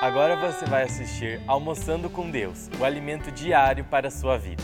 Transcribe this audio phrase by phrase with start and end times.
[0.00, 4.62] Agora você vai assistir Almoçando com Deus, o alimento diário para a sua vida.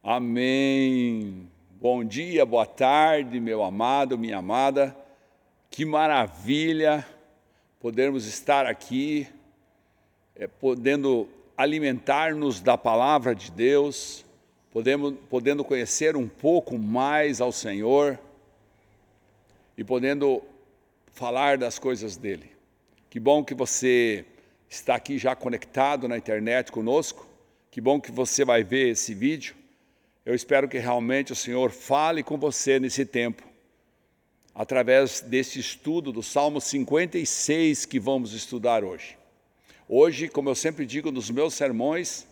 [0.00, 1.48] Amém.
[1.80, 4.96] Bom dia, boa tarde, meu amado, minha amada.
[5.70, 7.04] Que maravilha
[7.80, 9.26] podermos estar aqui,
[10.36, 14.24] é, podendo alimentar-nos da palavra de Deus,
[14.70, 18.16] podemos, podendo conhecer um pouco mais ao Senhor
[19.76, 20.40] e podendo
[21.12, 22.51] falar das coisas dele.
[23.12, 24.24] Que bom que você
[24.70, 27.28] está aqui já conectado na internet conosco.
[27.70, 29.54] Que bom que você vai ver esse vídeo.
[30.24, 33.42] Eu espero que realmente o Senhor fale com você nesse tempo,
[34.54, 39.18] através desse estudo do Salmo 56 que vamos estudar hoje.
[39.86, 42.26] Hoje, como eu sempre digo nos meus sermões,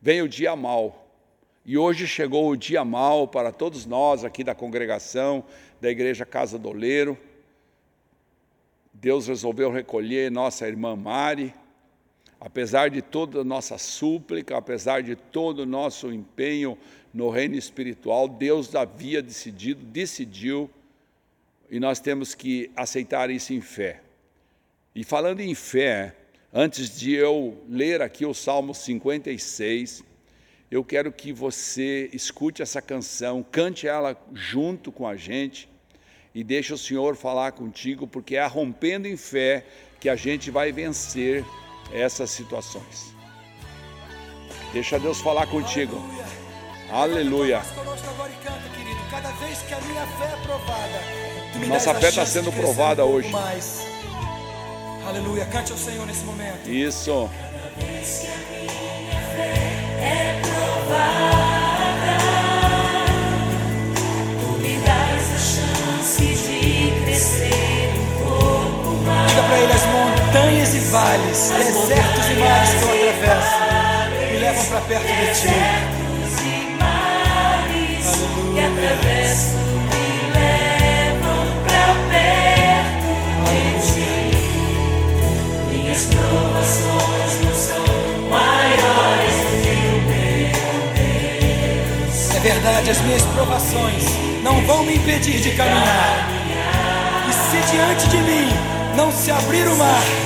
[0.00, 1.12] vem o dia mal.
[1.62, 5.44] E hoje chegou o dia mal para todos nós aqui da congregação,
[5.78, 7.18] da Igreja Casa do Oleiro.
[9.00, 11.52] Deus resolveu recolher nossa irmã Mari,
[12.40, 16.78] apesar de toda a nossa súplica, apesar de todo o nosso empenho
[17.12, 20.70] no reino espiritual, Deus havia decidido, decidiu,
[21.70, 24.00] e nós temos que aceitar isso em fé.
[24.94, 26.16] E falando em fé,
[26.52, 30.02] antes de eu ler aqui o Salmo 56,
[30.70, 35.68] eu quero que você escute essa canção, cante ela junto com a gente
[36.36, 39.64] e deixa o Senhor falar contigo, porque é rompendo em fé
[39.98, 41.42] que a gente vai vencer
[41.90, 43.14] essas situações.
[44.70, 45.96] Deixa Deus falar contigo.
[46.92, 47.62] Aleluia.
[49.10, 50.34] Cada vez que a minha fé
[51.64, 53.30] é Nossa fé está sendo provada hoje.
[55.06, 55.46] Aleluia.
[55.46, 56.68] Cante ao Senhor nesse momento.
[56.68, 57.30] Isso.
[70.96, 73.56] Vales, desertos e mares que eu atravesso,
[74.32, 75.48] me levam para perto de ti.
[78.48, 78.70] Aleluia.
[79.92, 83.10] me levam para perto
[83.44, 83.60] de
[83.92, 84.10] ti.
[85.70, 87.86] Minhas provações não são
[88.30, 90.56] maiores do que o meu
[90.94, 92.16] Deus.
[92.36, 94.04] É verdade, as minhas provações
[94.42, 96.30] não vão me impedir de caminhar.
[97.28, 98.48] E se diante de mim
[98.96, 100.25] não se abrir o mar.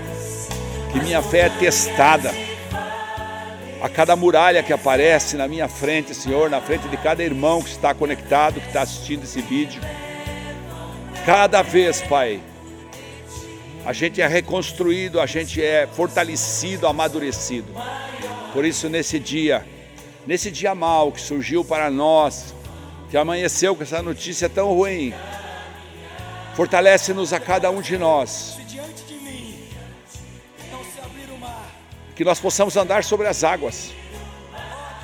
[0.91, 2.31] que minha fé é testada,
[3.81, 7.69] a cada muralha que aparece na minha frente, Senhor, na frente de cada irmão que
[7.69, 9.81] está conectado, que está assistindo esse vídeo,
[11.25, 12.41] cada vez, Pai,
[13.85, 17.73] a gente é reconstruído, a gente é fortalecido, amadurecido.
[18.53, 19.65] Por isso, nesse dia,
[20.27, 22.53] nesse dia mal que surgiu para nós,
[23.09, 25.13] que amanheceu com essa notícia tão ruim.
[26.53, 28.59] Fortalece-nos a cada um de nós.
[32.21, 33.91] Que nós possamos andar sobre as águas.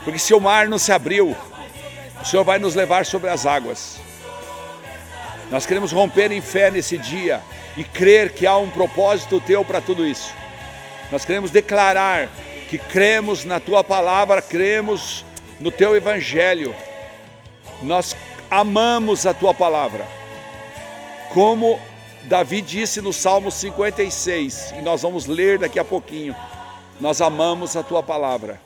[0.03, 1.35] Porque se o mar não se abriu,
[2.21, 3.97] o Senhor vai nos levar sobre as águas.
[5.49, 7.41] Nós queremos romper em fé nesse dia
[7.75, 10.31] e crer que há um propósito teu para tudo isso.
[11.11, 12.29] Nós queremos declarar
[12.69, 15.25] que cremos na tua palavra, cremos
[15.59, 16.75] no teu evangelho
[17.81, 18.15] nós
[18.47, 20.05] amamos a tua palavra.
[21.33, 21.79] Como
[22.25, 26.35] Davi disse no Salmo 56, e nós vamos ler daqui a pouquinho,
[26.99, 28.59] nós amamos a tua palavra.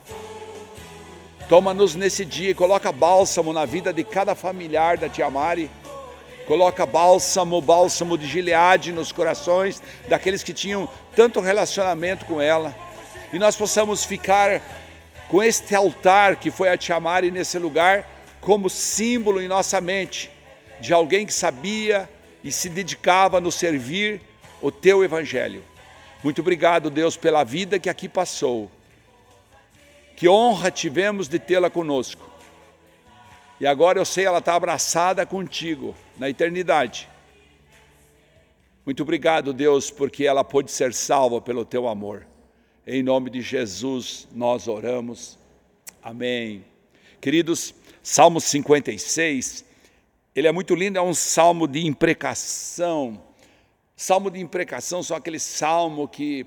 [1.48, 5.70] Toma-nos nesse dia e coloca bálsamo na vida de cada familiar da Tia Mari.
[6.46, 12.74] Coloca bálsamo, bálsamo de Gileade nos corações daqueles que tinham tanto relacionamento com ela.
[13.32, 14.62] E nós possamos ficar
[15.28, 18.08] com este altar que foi a Tia Mari nesse lugar
[18.40, 20.30] como símbolo em nossa mente
[20.80, 22.08] de alguém que sabia
[22.42, 24.20] e se dedicava a servir
[24.60, 25.62] o teu evangelho.
[26.22, 28.70] Muito obrigado, Deus, pela vida que aqui passou.
[30.16, 32.30] Que honra tivemos de tê-la conosco.
[33.60, 37.08] E agora eu sei ela está abraçada contigo na eternidade.
[38.84, 42.26] Muito obrigado, Deus, porque ela pôde ser salva pelo teu amor.
[42.86, 45.38] Em nome de Jesus nós oramos.
[46.02, 46.64] Amém.
[47.20, 47.72] Queridos,
[48.02, 49.64] Salmo 56,
[50.34, 53.22] ele é muito lindo, é um salmo de imprecação.
[54.02, 56.44] Salmo de imprecação são aquele salmo que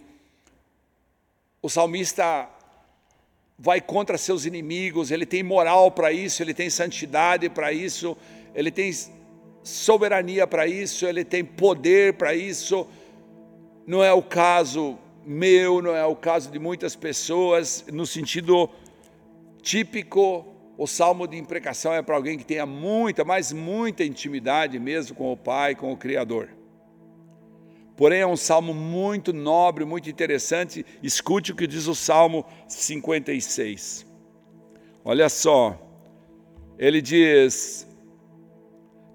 [1.62, 2.50] o salmista
[3.58, 8.18] vai contra seus inimigos, ele tem moral para isso, ele tem santidade para isso,
[8.54, 8.92] ele tem
[9.64, 12.86] soberania para isso, ele tem poder para isso.
[13.88, 18.70] Não é o caso meu, não é o caso de muitas pessoas, no sentido
[19.62, 20.46] típico,
[20.78, 25.32] o salmo de imprecação é para alguém que tenha muita, mas muita intimidade mesmo com
[25.32, 26.55] o Pai, com o Criador.
[27.96, 30.86] Porém, é um salmo muito nobre, muito interessante.
[31.02, 34.06] Escute o que diz o Salmo 56.
[35.04, 35.80] Olha só,
[36.78, 37.88] ele diz: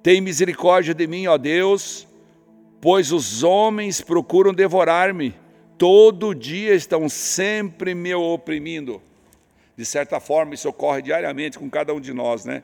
[0.02, 2.08] tem misericórdia de mim, ó Deus,
[2.80, 5.34] pois os homens procuram devorar-me,
[5.76, 9.02] todo dia estão sempre me oprimindo.
[9.76, 12.62] De certa forma, isso ocorre diariamente com cada um de nós, né?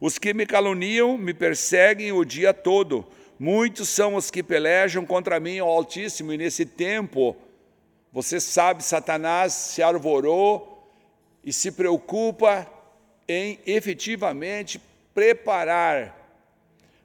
[0.00, 3.06] Os que me caluniam me perseguem o dia todo.
[3.38, 7.36] Muitos são os que pelejam contra mim, ó Altíssimo, e nesse tempo,
[8.12, 10.88] você sabe, Satanás se arvorou
[11.42, 12.66] e se preocupa
[13.28, 14.80] em efetivamente
[15.12, 16.16] preparar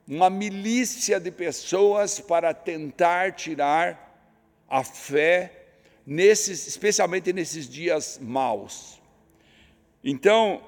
[0.07, 4.07] uma milícia de pessoas para tentar tirar
[4.67, 5.51] a fé,
[6.05, 8.99] nesses, especialmente nesses dias maus.
[10.03, 10.61] Então,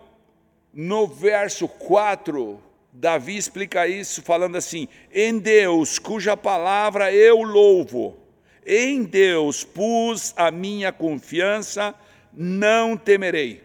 [0.73, 2.61] no verso 4,
[2.91, 8.17] Davi explica isso falando assim: em Deus, cuja palavra eu louvo,
[8.65, 11.95] em Deus pus a minha confiança,
[12.33, 13.63] não temerei.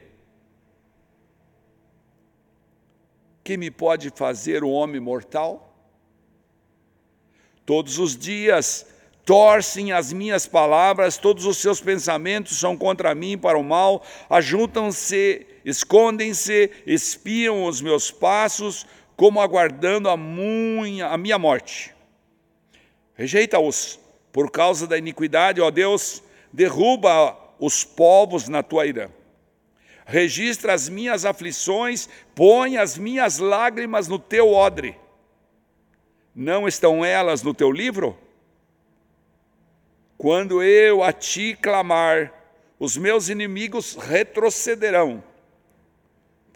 [3.42, 5.66] Que me pode fazer o homem mortal?
[7.64, 8.86] Todos os dias
[9.24, 15.44] torcem as minhas palavras, todos os seus pensamentos são contra mim para o mal, ajuntam-se,
[15.64, 21.94] escondem-se, espiam os meus passos, como aguardando a, minha morte.
[23.14, 23.98] Rejeita-os
[24.32, 26.22] por causa da iniquidade, ó Deus,
[26.52, 29.10] derruba os povos na tua ira.
[30.04, 34.96] Registra as minhas aflições, põe as minhas lágrimas no teu odre
[36.36, 38.14] não estão elas no teu livro?
[40.18, 42.30] Quando eu a ti clamar,
[42.78, 45.24] os meus inimigos retrocederão.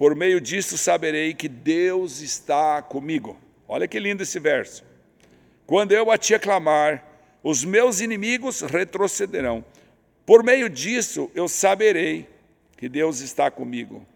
[0.00, 3.38] Por meio disso saberei que Deus está comigo.
[3.68, 4.82] Olha que lindo esse verso.
[5.66, 7.06] Quando eu a ti clamar,
[7.42, 9.62] os meus inimigos retrocederão.
[10.24, 12.26] Por meio disso eu saberei
[12.78, 14.06] que Deus está comigo.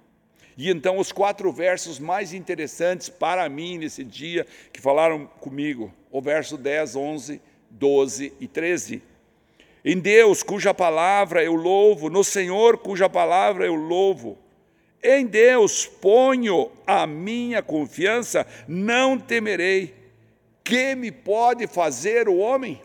[0.57, 6.23] E então os quatro versos mais interessantes para mim nesse dia que falaram comigo, o
[6.23, 9.03] verso 10, 11, 12 e 13.
[9.85, 14.43] Em Deus, cuja palavra eu louvo, no Senhor, cuja palavra eu louvo.
[15.05, 19.95] Em Deus ponho a minha confiança, não temerei.
[20.65, 22.81] Que me pode fazer o homem?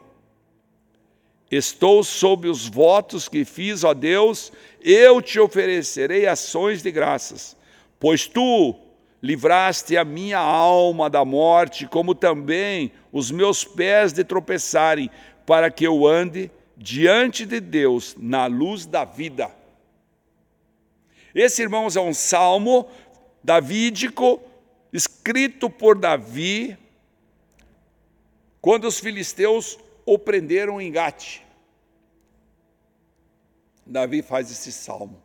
[1.49, 7.57] Estou sob os votos que fiz, ó Deus, eu te oferecerei ações de graças
[7.99, 8.75] Pois tu
[9.21, 15.09] livraste a minha alma da morte, como também os meus pés de tropeçarem,
[15.45, 19.58] para que eu ande diante de Deus na luz da vida.
[21.33, 22.89] Esse, irmãos, é um salmo
[23.43, 24.41] davídico,
[24.91, 26.77] escrito por Davi,
[28.61, 31.41] quando os filisteus o prenderam em Gate.
[33.85, 35.21] Davi faz esse salmo.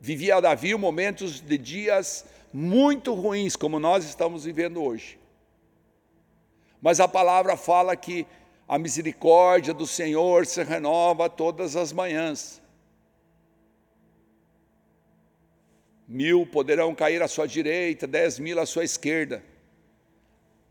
[0.00, 5.18] Vivia Davi momentos de dias muito ruins, como nós estamos vivendo hoje.
[6.80, 8.26] Mas a palavra fala que
[8.66, 12.59] a misericórdia do Senhor se renova todas as manhãs.
[16.12, 19.44] Mil poderão cair à sua direita, dez mil à sua esquerda,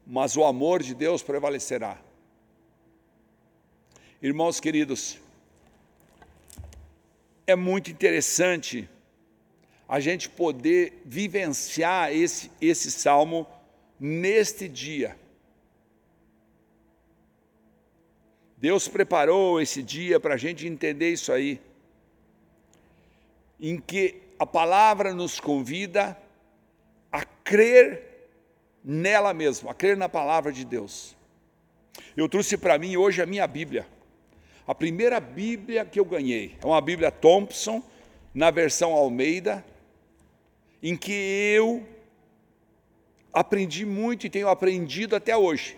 [0.06, 1.98] mas o amor de Deus prevalecerá.
[4.22, 5.18] Irmãos queridos,
[7.48, 8.90] é muito interessante
[9.88, 13.48] a gente poder vivenciar esse, esse salmo
[13.98, 15.18] neste dia.
[18.58, 21.62] Deus preparou esse dia para a gente entender isso aí,
[23.58, 26.18] em que a palavra nos convida
[27.12, 28.30] a crer
[28.84, 31.16] nela mesma, a crer na palavra de Deus.
[32.16, 33.86] Eu trouxe para mim hoje a minha Bíblia.
[34.66, 37.84] A primeira Bíblia que eu ganhei é uma Bíblia Thompson,
[38.34, 39.66] na versão Almeida,
[40.82, 41.86] em que eu
[43.34, 45.78] aprendi muito e tenho aprendido até hoje.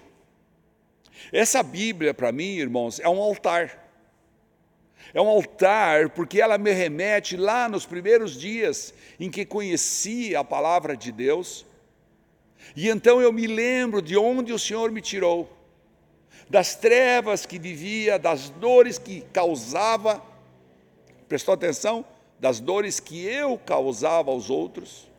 [1.31, 3.80] Essa Bíblia, para mim, irmãos, é um altar.
[5.13, 10.43] É um altar porque ela me remete lá nos primeiros dias em que conheci a
[10.43, 11.65] palavra de Deus.
[12.75, 15.51] E então eu me lembro de onde o Senhor me tirou,
[16.49, 20.21] das trevas que vivia, das dores que causava.
[21.27, 22.05] Prestou atenção?
[22.39, 25.11] Das dores que eu causava aos outros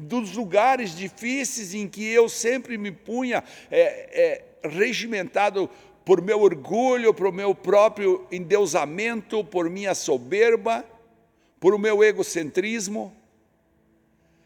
[0.00, 5.68] dos lugares difíceis em que eu sempre me punha é, é, regimentado
[6.10, 10.84] por meu orgulho, por meu próprio endeusamento, por minha soberba,
[11.60, 13.14] por meu egocentrismo.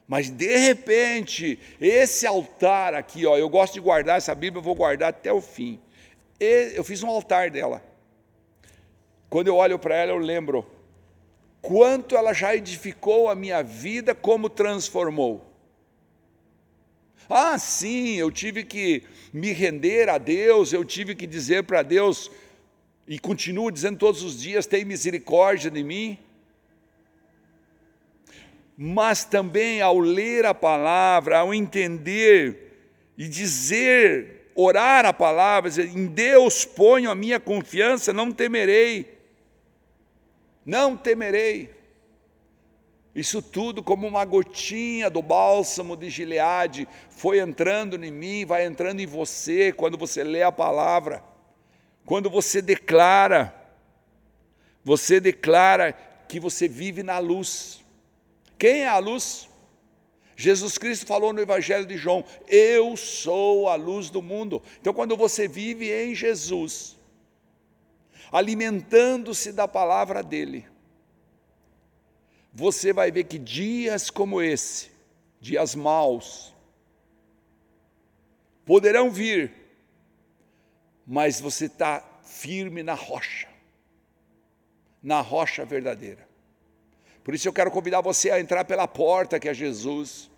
[0.06, 4.74] Mas de repente, esse altar aqui, ó, eu gosto de guardar essa Bíblia, eu vou
[4.74, 5.80] guardar até o fim.
[6.38, 7.82] Eu fiz um altar dela.
[9.30, 10.66] Quando eu olho para ela, eu lembro
[11.62, 15.53] quanto ela já edificou a minha vida, como transformou.
[17.28, 19.02] Ah, sim, eu tive que
[19.32, 22.30] me render a Deus, eu tive que dizer para Deus,
[23.06, 26.18] e continuo dizendo todos os dias: tem misericórdia de mim.
[28.76, 32.72] Mas também ao ler a palavra, ao entender
[33.16, 39.14] e dizer, orar a palavra, dizer, em Deus ponho a minha confiança, não temerei
[40.64, 41.70] não temerei.
[43.14, 49.00] Isso tudo, como uma gotinha do bálsamo de Gileade, foi entrando em mim, vai entrando
[49.00, 51.22] em você quando você lê a palavra,
[52.04, 53.54] quando você declara,
[54.82, 55.92] você declara
[56.28, 57.84] que você vive na luz.
[58.58, 59.48] Quem é a luz?
[60.36, 64.60] Jesus Cristo falou no Evangelho de João: Eu sou a luz do mundo.
[64.80, 66.96] Então, quando você vive em Jesus,
[68.32, 70.66] alimentando-se da palavra dele,
[72.54, 74.90] você vai ver que dias como esse,
[75.40, 76.54] dias maus,
[78.64, 79.52] poderão vir,
[81.06, 83.48] mas você está firme na rocha,
[85.02, 86.28] na rocha verdadeira.
[87.24, 90.30] Por isso eu quero convidar você a entrar pela porta que é Jesus,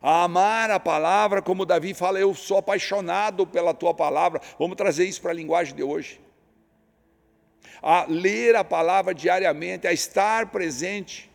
[0.00, 4.40] a amar a palavra, como Davi fala, eu sou apaixonado pela tua palavra.
[4.58, 6.20] Vamos trazer isso para a linguagem de hoje
[7.86, 11.30] a ler a palavra diariamente, a estar presente,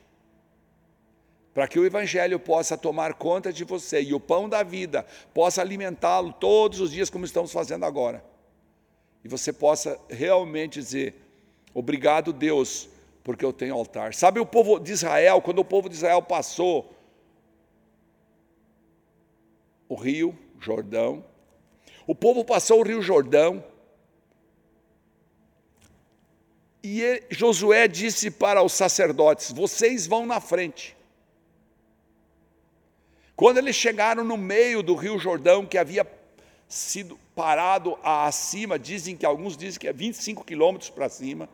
[1.54, 5.62] para que o Evangelho possa tomar conta de você e o pão da vida possa
[5.62, 8.24] alimentá-lo todos os dias, como estamos fazendo agora.
[9.24, 11.16] E você possa realmente dizer:
[11.74, 12.90] Obrigado, Deus,
[13.24, 14.14] porque eu tenho altar.
[14.14, 16.94] Sabe o povo de Israel, quando o povo de Israel passou
[19.88, 21.26] o rio Jordão,
[22.06, 23.64] o povo passou o rio Jordão,
[26.84, 30.96] E Josué disse para os sacerdotes: Vocês vão na frente.
[33.40, 36.06] Quando eles chegaram no meio do rio Jordão, que havia
[36.68, 41.48] sido parado acima, dizem que alguns dizem que é 25 quilômetros para cima.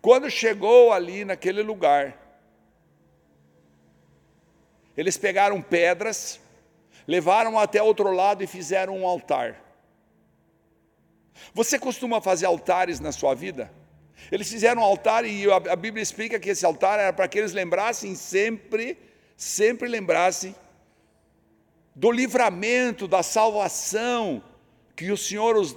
[0.00, 2.16] Quando chegou ali naquele lugar,
[4.96, 6.40] eles pegaram pedras,
[7.06, 9.62] levaram até outro lado e fizeram um altar.
[11.52, 13.70] Você costuma fazer altares na sua vida?
[14.32, 17.52] Eles fizeram um altar e a Bíblia explica que esse altar era para que eles
[17.52, 19.09] lembrassem sempre,
[19.40, 20.54] sempre lembrassem
[21.94, 24.44] do livramento, da salvação
[24.94, 25.74] que o Senhor os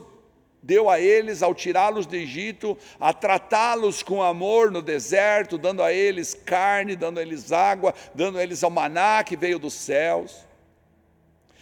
[0.61, 5.93] deu a eles ao tirá-los do Egito, a tratá-los com amor no deserto, dando a
[5.93, 10.45] eles carne, dando a eles água, dando a eles ao maná que veio dos céus,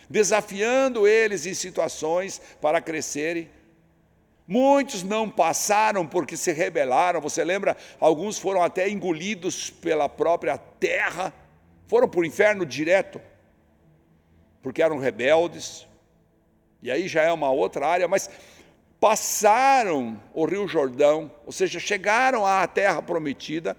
[0.10, 3.48] desafiando eles em situações para crescerem
[4.53, 7.22] Muitos não passaram porque se rebelaram.
[7.22, 7.77] Você lembra?
[8.01, 11.34] Alguns foram até engolidos pela própria terra,
[11.91, 13.19] foram para o inferno direto,
[14.62, 15.86] porque eram rebeldes.
[16.81, 18.29] E aí já é uma outra área, mas
[18.98, 23.75] passaram o Rio Jordão, ou seja, chegaram à terra prometida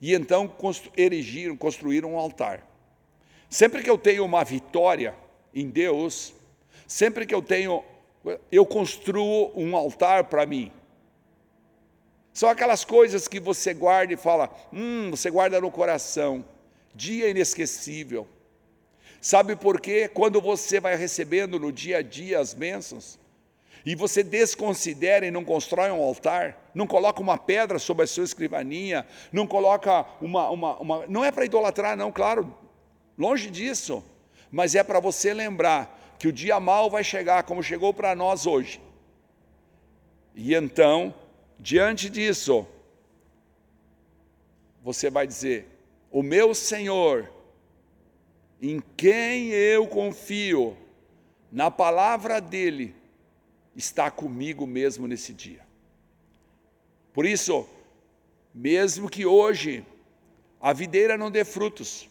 [0.00, 0.54] e então
[0.96, 2.64] erigiram, construíram um altar.
[3.48, 5.12] Sempre que eu tenho uma vitória
[5.52, 6.32] em Deus,
[6.86, 7.82] sempre que eu tenho
[8.52, 10.70] eu construo um altar para mim.
[12.32, 16.44] São aquelas coisas que você guarda e fala, hum, você guarda no coração,
[16.94, 18.26] dia inesquecível.
[19.20, 20.08] Sabe por quê?
[20.08, 23.18] Quando você vai recebendo no dia a dia as bênçãos,
[23.84, 28.24] e você desconsidera e não constrói um altar, não coloca uma pedra sobre a sua
[28.24, 30.50] escrivaninha, não coloca uma.
[30.50, 32.54] uma, uma não é para idolatrar, não, claro.
[33.16, 34.04] longe disso.
[34.50, 38.46] Mas é para você lembrar que o dia mal vai chegar, como chegou para nós
[38.46, 38.80] hoje.
[40.34, 41.14] E então,
[41.58, 42.66] diante disso,
[44.82, 45.66] você vai dizer:
[46.10, 47.30] O meu Senhor,
[48.60, 50.76] em quem eu confio,
[51.52, 52.94] na palavra dEle,
[53.76, 55.64] está comigo mesmo nesse dia.
[57.12, 57.68] Por isso,
[58.52, 59.86] mesmo que hoje
[60.60, 62.08] a videira não dê frutos,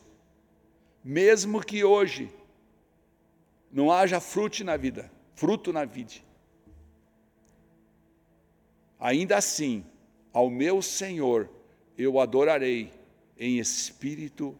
[1.04, 2.30] mesmo que hoje
[3.72, 6.14] não haja fruto na vida, fruto na vida,
[9.00, 9.86] ainda assim,
[10.34, 11.50] ao meu Senhor
[11.98, 12.99] eu adorarei
[13.40, 14.56] em espírito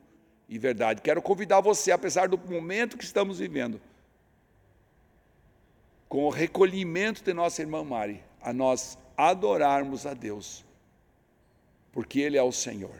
[0.48, 1.02] e verdade.
[1.02, 3.82] Quero convidar você, apesar do momento que estamos vivendo,
[6.08, 10.66] com o recolhimento de nossa irmã Mari, a nós adorarmos a Deus,
[11.92, 12.96] porque Ele é o Senhor.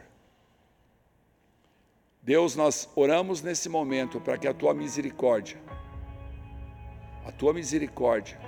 [2.22, 5.58] Deus, nós oramos nesse momento para que a tua misericórdia,
[7.24, 8.38] a tua misericórdia,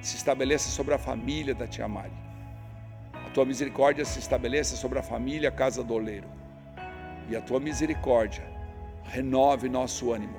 [0.00, 2.16] se estabeleça sobre a família da tia Mari.
[3.12, 6.37] A tua misericórdia se estabeleça sobre a família Casa do Oleiro.
[7.28, 8.44] E a tua misericórdia
[9.04, 10.36] renove nosso ânimo.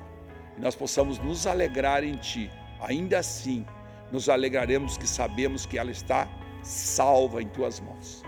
[0.56, 2.50] E nós possamos nos alegrar em ti.
[2.80, 3.64] Ainda assim,
[4.10, 6.28] nos alegraremos que sabemos que ela está
[6.62, 8.22] salva em tuas mãos.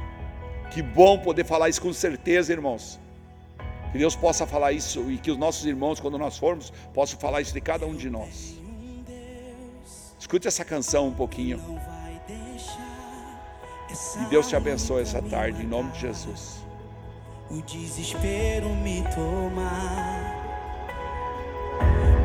[0.71, 2.99] Que bom poder falar isso com certeza, irmãos.
[3.91, 7.43] Que Deus possa falar isso e que os nossos irmãos, quando nós formos, possam falar
[7.43, 8.57] isso de cada um de nós.
[10.19, 11.61] Escute essa canção um pouquinho.
[13.91, 16.62] E Deus te abençoe essa tarde, em nome de Jesus.
[17.55, 19.71] O desespero me toma.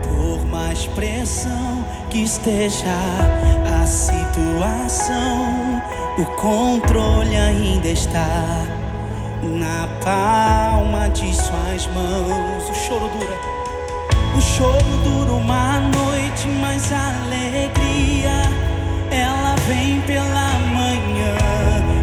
[0.01, 2.95] Por mais pressão que esteja
[3.81, 5.81] a situação,
[6.17, 8.63] o controle ainda está
[9.43, 12.69] na palma de suas mãos.
[12.69, 13.37] O choro dura,
[14.37, 18.43] o choro dura uma noite, mas a alegria
[19.11, 21.35] ela vem pela manhã.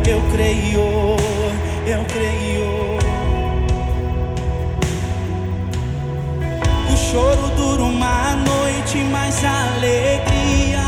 [0.06, 1.16] Eu creio,
[1.86, 2.43] eu creio.
[7.14, 10.82] Choro dura uma noite, mas a alegria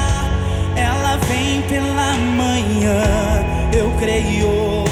[0.74, 3.00] ela vem pela manhã.
[3.72, 4.84] Eu creio,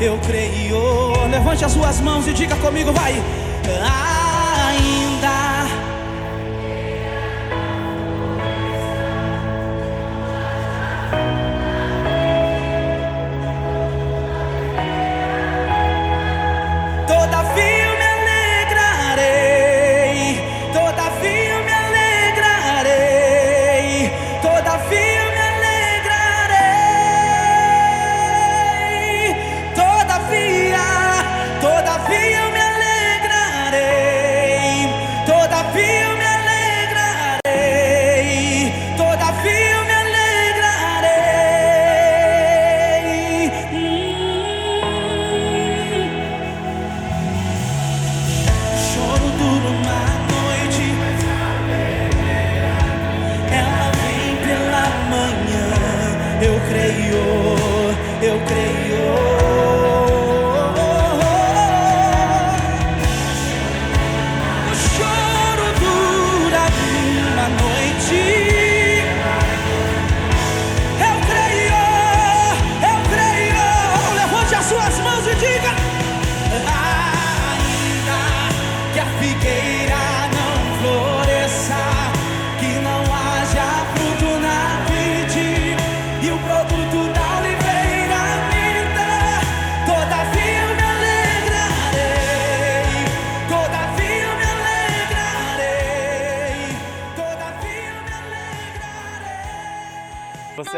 [0.00, 1.28] eu creio.
[1.30, 3.22] Levante as suas mãos e diga comigo, vai.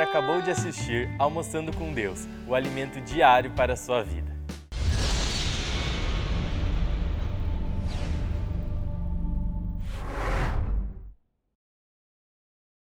[0.04, 4.33] Acabou de assistir Almoçando com Deus, o alimento diário para a sua vida.